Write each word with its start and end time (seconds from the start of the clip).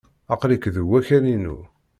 Aql-ik 0.33 0.63
deg 0.75 0.85
wakal-inu. 0.89 1.57